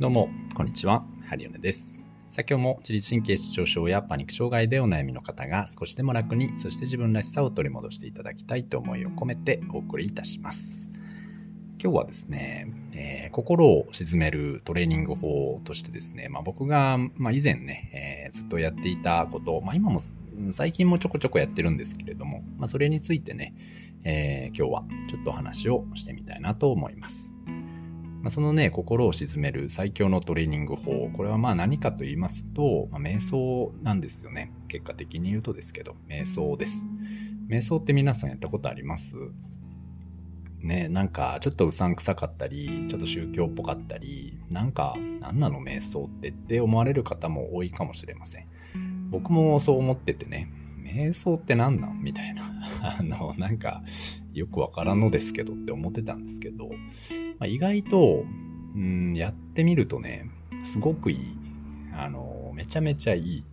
[0.00, 1.04] どうも、こんにちは。
[1.26, 2.00] ハリオネです。
[2.28, 10.78] さあ今日も自律神経失調症やパニック障害でお悩みの方が少しでも楽に、そして自分らしさを取り戻していただきたいと思いを込めてお送りいたします。
[11.82, 20.00] 今日はですね、えー、心を鎮めるトレーニング法としてですね、まあ、僕が、まあ、以前ね、えー、ずっとやっていたこと、まあ、今も
[20.52, 23.52] 最近もちょこちょこやってるんですけれども、まあ、それについてね、
[24.04, 27.32] えー、今日はちょっとお話をしてみたいなと思います。
[28.20, 34.52] まあ、そのね、心を鎮める最強のトレーニング法、これはまあ何かと言いますと、まあ、瞑想なんですよね。
[34.66, 36.84] 結果的に言うとですけど、瞑想です。
[37.48, 39.16] 瞑想って皆さんやったことあります？
[40.60, 48.48] ね、なんかちょっとうさんくさかったり、ちょっと宗教っぽかったり、なんか何なの瞑想ってって思われる方も多いかもしれません。
[49.10, 50.52] 僕もそう思っててね、
[50.88, 52.02] 瞑想って何なん？
[52.02, 52.52] みたいな。
[52.98, 53.82] あの、なんか、
[54.32, 56.74] よくわからんのですけどって思ってたんですけど、ま
[57.44, 58.24] あ、意外と、
[58.74, 60.30] うん、やってみるとね、
[60.62, 61.18] すごくいい。
[61.92, 63.44] あの、めちゃめちゃいい、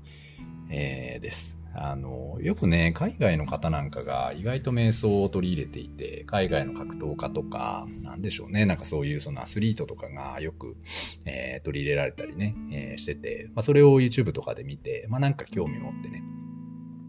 [0.69, 1.59] えー、です。
[1.78, 10.78] あの、よくね、海外の方なんかが意外と瞑想を取り入れていて、海外の格闘家とか、なんでしょうね、なんかそういうそのアスリートとかがよく、
[11.25, 16.23] えー、取り入れられたりね、えー、してて、まあ、それを YouTube とかで見て、まあなんか興味持ってね、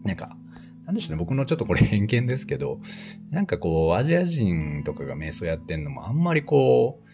[0.07, 0.35] なんか、
[0.85, 2.79] なんでしょうね、僕のちょっとこれ偏見ですけど、
[3.29, 7.07] なんかこう、アジア人とかが瞑想やってんのもあんまりこう、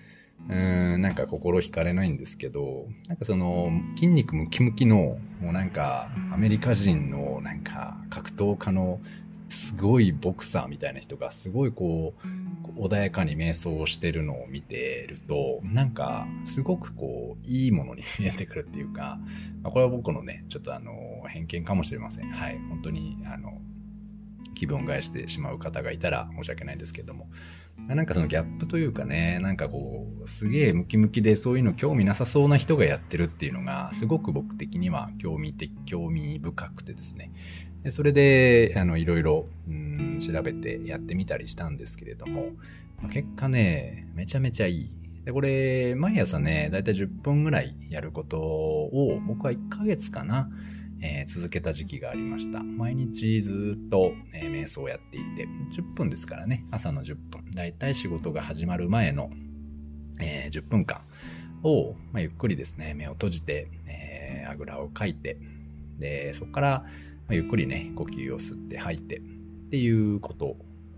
[0.54, 0.56] う
[0.98, 9.00] ん、なんか心惹かれないんですけど、なんかその、筋肉ムキムキの、もうなんか、アメリカ人のなんか、格闘家の
[9.76, 12.14] すごいボクサーみたいな人がすごいこ
[12.78, 19.18] う穏やかに瞑想をしてるのを見てるとなんかすごくこういいものに見えてくるっていうか、
[19.62, 20.92] まあ、これは僕のねちょっとあの
[21.28, 22.30] 偏見かもしれません。
[22.30, 22.60] はい。
[22.70, 23.60] 本当にあの
[24.54, 27.30] 気分を害してしまう方がいたら申し訳ないんですけども。
[27.76, 37.32] なんかそのギャップというかね、なんかこう、すげえムキムキでそういうの興味なさそうな人がやってるっていうのが、すごく僕的には興味的、興味深くてですね。
[37.84, 42.52] でそれで、あの、いろいろ、うん、調べてやってみたりしたんですけれども、
[43.12, 44.92] 結果ね、めちゃめちゃいい。
[45.26, 50.50] で、これ、毎朝ね、だいたい10分ぐらいやることを、僕は1ヶ月かな、
[51.02, 52.64] えー、続けた時期がありました。
[52.64, 55.46] 毎日ずっと、えー、瞑想をやっていて、
[55.76, 57.52] 10分ですからね、朝の10分。
[57.52, 59.30] だいたい仕事が始まる前の、
[60.22, 61.02] えー、10分間
[61.64, 65.38] を、まあ、ゆっくりですね、目を閉じて、えあぐらをかいて、
[66.00, 66.86] で、そこから、
[67.34, 69.22] ゆっくりね、呼吸を吸って吐いてっ
[69.70, 70.56] ていうこと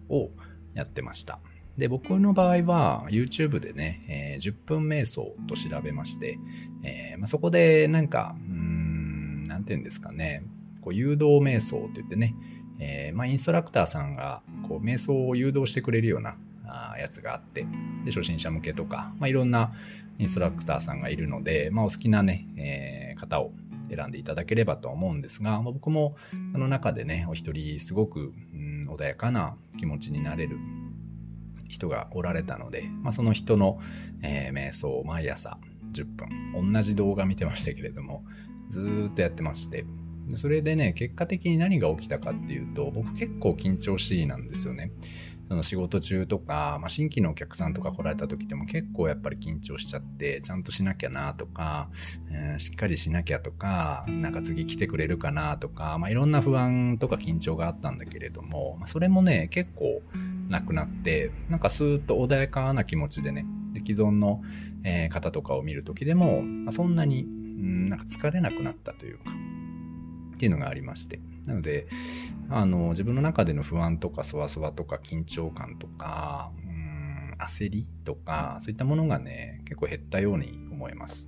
[0.10, 0.32] を
[0.74, 1.40] やってました。
[1.78, 6.40] で、僕の場合は YouTube でね、えー、10分瞑想と調べまして、
[6.84, 10.44] えー、まあ、そこでなんか、うん、なんて言うんですかね、
[10.82, 12.36] こう誘導瞑想って言ってね、
[12.80, 17.66] えー、まあ、インストラクターさんがこう瞑想を誘導してくれるようなあやつがあって、
[18.06, 19.74] で、初心者向けとか、まあ、いろんな
[20.18, 23.52] インストラクターさんがいるので、まあ、お好きなね、え方を
[23.90, 26.16] 選んでいただければと思うんですが、まあ、僕も
[26.52, 30.58] その中でね、お一人すごく、うん、穏やかな気持ちになれる
[31.68, 33.80] 人がおられたので、まあ、その人の、
[34.22, 35.58] えー、瞑想を毎朝
[35.94, 38.24] 10分、同じ動画見てましたけれども、
[38.70, 39.86] ずっとやってまして、
[40.36, 44.92] それでね、結果的に何が起きたかっていうと、僕結構緊張しいなんですよね。
[45.48, 51.90] その仕事中とか、まあ、新規のお客さんとか来られた時でも結構やっぱり緊張しちゃって、ちゃんとしなきゃなとか、
[52.32, 60.02] えー、しっかりしなきゃとか、なんか次来てくれるかなとか、まあ、いろんな不安とか緊張があったんだけれども、まあ、それもね、結構
[60.50, 64.42] なくなって、なんかスーッと穏やかな気持ちでね、で既存の、
[64.84, 69.26] えー、方とかを見る時でも、まあ、そんなに、ん、なんか疲れなくなったというか、
[70.36, 71.20] っていうのがありまして。
[71.46, 71.88] なので、
[72.50, 81.28] あの、自分の中での不安とかそわそわとか緊張感とか、うん、焦りとか、そういったものがね、結構減ったように思います。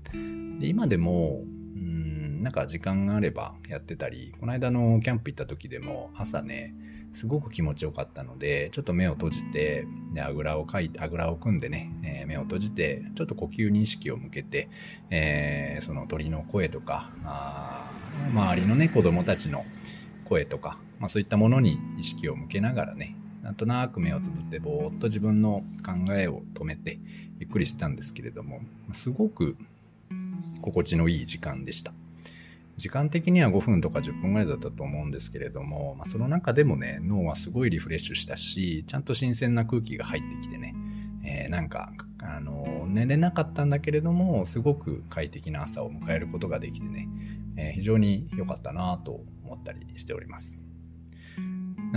[0.59, 6.73] で今でも、うん、なんか時間があればやってたり、この間のキャンプ行った時でも朝ね、
[7.13, 9.87] すごく気持ちよかったので、ちょっと目を閉じて、
[10.19, 14.69] あぐらをかいて、あぐらを組んでね、えー、目を閉じて、ちょっと呼吸に意識を向けて、
[15.09, 17.91] えー、その鳥の声とか、あ
[18.31, 19.65] 周りのね、子供たちの
[20.25, 26.99] 声とか、まあ、そういったものに意識を向けながらね、なんとなく目をつぶってぼーっと自分の考えを止めて
[27.39, 28.61] ゆっくりしてたんですけれども、
[28.93, 29.55] すごく
[30.61, 31.93] 心地のいい時間でした。
[32.77, 40.75] 時間的には5分とか10分ぐらいだったと思うんですけれども、まあ、その中でもね、脳はすごいリフレッシュしたし、ちゃんと新鮮な空気が入ってきてね、
[41.25, 41.91] えー、なんか、
[42.21, 47.09] あの、寝れなかったんだけれども、すごく快適な朝を迎えることができてね、
[47.57, 50.66] えー、非常に良かったなと思ったりしております。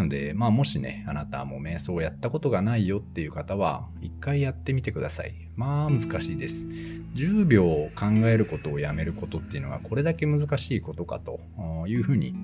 [0.00, 5.34] なので、まあもしね、あなたも瞑想をやったことがないよっていう方は、一回やってみてください。
[5.56, 6.66] まあ難しいです。
[7.14, 7.64] 10秒
[7.94, 11.40] 考えることをやめることっていうのがこれだけ難しいことかと
[11.86, 12.34] いうふうに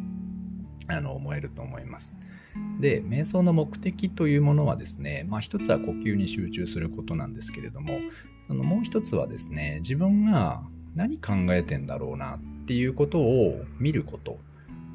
[0.88, 2.19] あの思えると思います。
[2.79, 8.00] で、瞑想の目的というものはですね、まあ一つは呼吸に集中することなんですけれども、
[8.49, 10.62] そのもう一つはですね、自分が
[10.94, 14.37] 何考えてんだろうなっていうことを見ること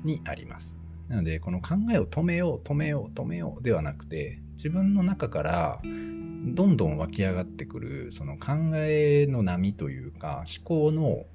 [0.04, 0.81] にあります。
[1.12, 11.26] なので、この考えを止めよう、止めよう、止めようではなくて、自分の中からどんどん湧き上がってくる、その考えの波というか、思考の、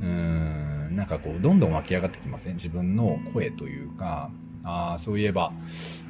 [0.00, 4.30] うーん、なんかこう、どんどん湧き上がってきません、自分の声というか、
[4.62, 5.52] ああ、そういえば、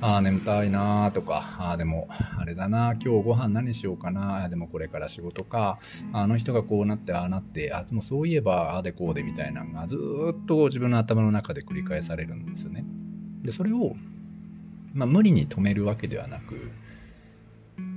[0.00, 5.78] ああ、眠たいなとか、ああ、でも、あれだな今日ご飯何しようかなでもこれから仕事か、
[6.12, 12.84] あの人がこうなって、ああなって、あ、でもそういえば、ああでこうでみたいなのがずっと自分の頭の中で繰り返されるんですよね。
[13.48, 13.96] で、それを、
[14.92, 16.70] まあ、無理に止めるわけではなく、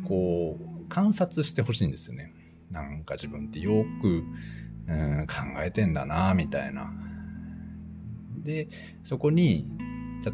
[0.08, 2.34] こう、観察してほしいんですよね。
[2.72, 4.24] なんか自分ってよく、
[4.88, 6.90] うん、考えてんだなみたいな。
[8.46, 8.70] で、
[9.04, 9.68] そこに、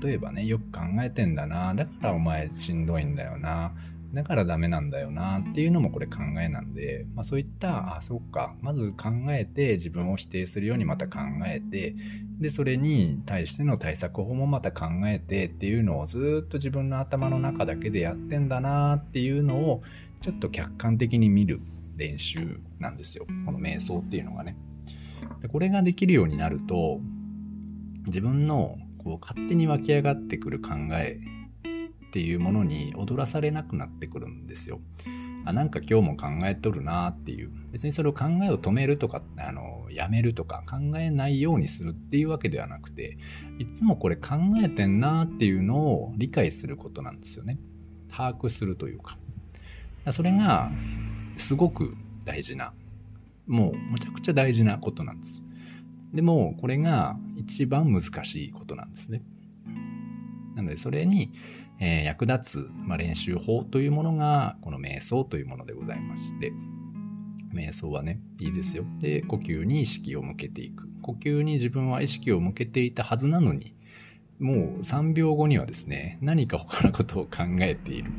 [0.03, 3.73] 例えばね、よく考えてんだな、だからお前しんどいんだよな、
[4.13, 11.95] だからダメなんだよなっていうのもこれ考えなんで、まあそういった、あ、そっか、まず考えて自分を否定するようにまた考えて、
[12.39, 19.83] で、それに対しての対策法もまた考えてっていうのをずっと自分の頭の中だけでやってんだなっていうのを
[20.21, 21.59] ちょっと客観的に見る
[21.97, 23.25] 練習なんですよ。
[23.45, 24.55] この瞑想っていうのがね。
[25.41, 27.01] でこれができるようになると、
[28.05, 31.19] 自分のこう勝手に湧き上がってくる考え
[32.07, 34.79] っていうものに踊らされなくなってくるんですよ。
[35.45, 43.17] あなんか今日も考えとるなっていう別にそれを考えを止めるとかあのやめるとか考えないようにするっていうわけではなくて
[43.57, 47.57] いつもこれ考えてんなっていうのを理解することなんですよね
[48.11, 49.17] 把握するというか
[50.03, 50.69] かそれが
[51.37, 51.95] すごく
[52.25, 52.73] 大事な
[53.45, 55.41] もうむちゃくちゃ大事なことなんです
[56.13, 59.21] でも、これが一番難しいことなんですね。
[60.55, 61.31] なので、それに、
[61.79, 66.51] えー、役立つ、まあ、練習法というものが、この瞑想というものでございまして、
[67.53, 68.85] 瞑想はね、いいですよ。
[68.99, 70.87] で、呼吸に意識を向けていく。
[71.01, 73.73] 呼吸に自分は意識を向けていたはずなのに、
[74.39, 78.11] もう3秒後にはですね、何か他のことを考えている。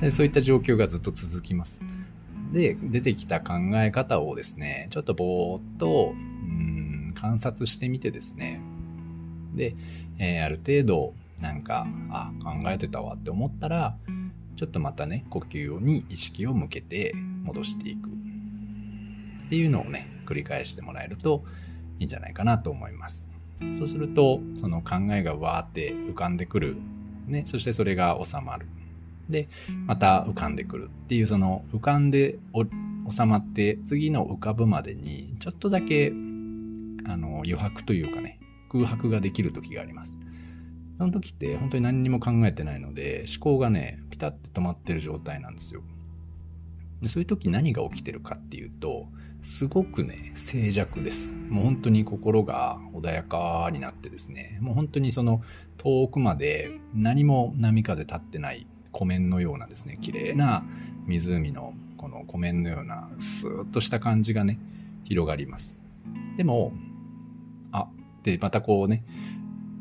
[0.00, 1.84] でそういった状況がずっと続きます。
[2.52, 6.14] で、出てきた考え方をですね、ちょっとぼーっと、
[7.14, 8.60] 観察してみてですね。
[9.54, 9.74] で、
[10.18, 13.96] えー、ある程度、なんか、あ、考えてたわって思ったら、
[14.56, 17.14] ちょっとまたね、呼吸に意識を向けて
[17.44, 18.08] 戻していく。
[18.08, 21.44] っていうのをね、繰り返してもらえると
[21.98, 23.26] いいんじゃないかなと思います。
[23.76, 26.76] そうすると、その考えがわーって浮かんでくる。
[27.26, 28.66] ね、そしてそれが収まる。
[29.28, 29.48] で、
[29.86, 32.38] また浮かんでくるっていう、その浮かんで
[33.10, 36.12] 収まって、次の浮かぶまでに、ちょっとだけ
[37.06, 38.38] あの余白というかね、
[38.70, 40.16] 空白ができる時があります。
[41.00, 45.80] その時って本当に何にも考えてないので、思考がね、ピタッて止まってる状態なんですよ。
[47.00, 49.06] でそういう時何が起きてるかっていうと、
[49.42, 51.32] すごくね、静寂です。
[51.32, 55.40] もう本当に心が穏やかになってですね、もう本当にその
[55.78, 60.64] 遠くまで何も波風立ってない湖面のようなですね、綺麗な
[61.06, 64.58] 湖のこの湖面のようなスーッとした感じがね、
[65.04, 65.78] 広がります。
[66.36, 66.74] でも
[67.72, 67.88] あ、
[68.22, 69.02] で、またこうね、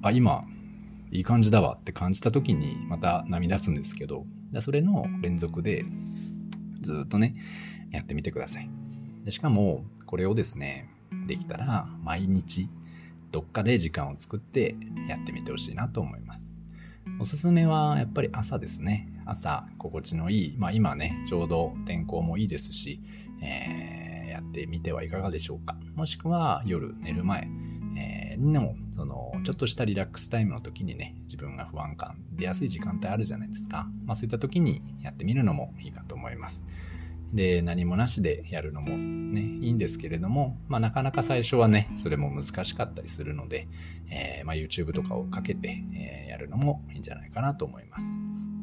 [0.02, 0.46] あ、今、
[1.12, 4.26] いい感じだわって感じた時にまた波立つんですけど、
[4.62, 5.86] それの連続で
[6.82, 7.36] ずっとね、
[7.92, 8.70] やってみてください。
[9.26, 10.90] でしかも、これをですね、
[11.28, 12.70] できたら毎日
[13.32, 14.76] どっかで時間を作って
[15.08, 16.56] やってみてほしいなと思います。
[17.20, 19.08] おすすめはやっぱり朝ですね。
[19.26, 23.02] 朝心地のいい、まあ今ね、ちょうど天候もいいですし、
[23.42, 25.78] えー、やってみてはいかがでしょうか。
[25.96, 27.48] もしくは夜寝る前、
[28.00, 33.88] えー、でも、その、ちょっとしたリラックスタイムの時にね、自分が不安感出やすい時間帯あるじゃないですか。
[34.06, 36.64] まあそういった時にやってみるのもいいかと思います。
[37.34, 43.68] で、何もなしでやるのもね、いいんですけれども、まあなかなか最初はね、それも難しかったりするので、
[44.10, 48.06] えー、まあ YouTube とかをかけて、えー、やるのもいいんじゃないかなと思います。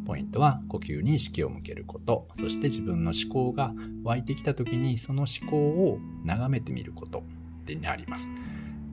[0.07, 3.75] ポイントは呼吸に意識を向けること、そして自分の思考が
[4.05, 7.25] 湧いてきた時にその思考を眺めてみること
[7.63, 8.31] ってあります。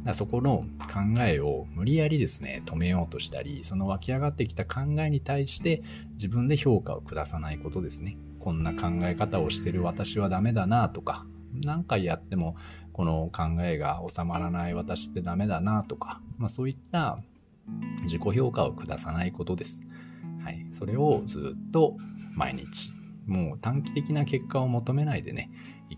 [0.04, 5.82] だそこの考えを無理やりですね、止めようとしたり、その湧き上がってきた考えに対して
[6.14, 8.18] 自分で評価を下さないことですね。
[8.40, 12.56] こんな考え方をしてる私はダメだなとか、何回やっても
[12.92, 17.20] この考えが収まらない私ってダメだなとか、まあそういった
[18.04, 19.86] 自己評価を下さないことです。
[20.44, 21.96] はい、それをずっと
[22.36, 22.92] 毎日、
[23.26, 25.50] もう短期的な結果を求めないでね、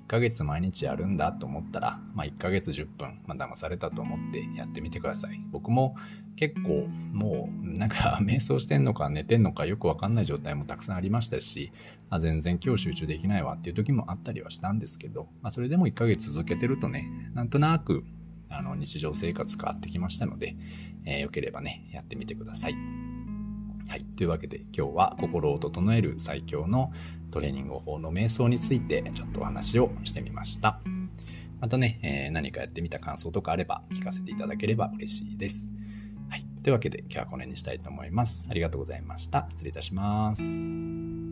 [0.07, 5.41] 1ヶ月毎日やるんだと思ったら、まあ、1ヶ月10分、まあ、騙されたと思ってやってみてください。
[5.51, 5.95] 僕も
[6.35, 11.71] 結構もうなんか 瞑想してんのか寝てんのかよくわかんない状態もたくさんありましたし、
[12.09, 18.03] あ、全然今日集中できないわっていう時もあったりはしたんですけど、まあ、それでも1ヶ月続けてるとね、なんとなく
[18.49, 20.55] あの日常生活変わってきましたので、
[21.05, 23.04] えー、よければね、やってみてください。
[23.87, 24.03] はい。
[24.15, 26.91] というわけで今日は心を整える最強の
[27.31, 30.79] トレーニング法の瞑想についてちょっとお話をしてみました。
[31.59, 35.71] またね、えー、何かやってみた感想とかあれば聞かせていただければ嬉しいです。
[36.29, 36.45] はい。
[36.63, 38.47] というわけで今日はこの辺にしたいと思います。
[38.49, 39.47] ありがとうございました。
[39.51, 41.24] 失礼いたします。